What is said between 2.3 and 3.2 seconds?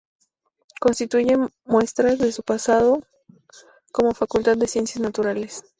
su pasado